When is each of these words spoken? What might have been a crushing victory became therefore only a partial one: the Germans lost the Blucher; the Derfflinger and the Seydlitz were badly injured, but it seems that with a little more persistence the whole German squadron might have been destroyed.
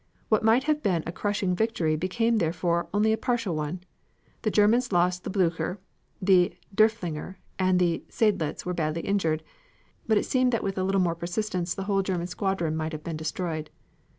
What 0.29 0.41
might 0.41 0.63
have 0.63 0.81
been 0.81 1.03
a 1.05 1.11
crushing 1.11 1.55
victory 1.55 1.95
became 1.95 2.37
therefore 2.37 2.89
only 2.91 3.13
a 3.13 3.19
partial 3.19 3.55
one: 3.55 3.81
the 4.41 4.49
Germans 4.49 4.91
lost 4.91 5.23
the 5.23 5.29
Blucher; 5.29 5.79
the 6.19 6.55
Derfflinger 6.75 7.35
and 7.59 7.77
the 7.77 8.03
Seydlitz 8.09 8.65
were 8.65 8.73
badly 8.73 9.03
injured, 9.03 9.43
but 10.07 10.17
it 10.17 10.25
seems 10.25 10.53
that 10.53 10.63
with 10.63 10.79
a 10.79 10.83
little 10.83 10.99
more 11.01 11.13
persistence 11.13 11.75
the 11.75 11.83
whole 11.83 12.01
German 12.01 12.25
squadron 12.25 12.75
might 12.75 12.93
have 12.93 13.03
been 13.03 13.15
destroyed. 13.15 13.69